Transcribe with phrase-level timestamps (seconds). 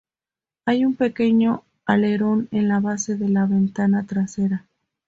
[0.65, 4.65] Hay un pequeño alerón en la base de la ventana trasera.